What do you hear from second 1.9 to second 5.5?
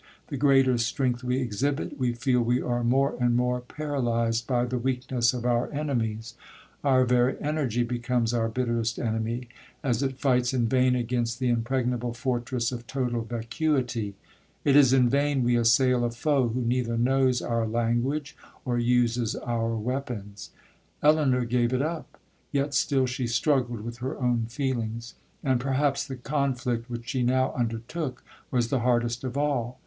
we feel we are more and more paralyzed by the weakness of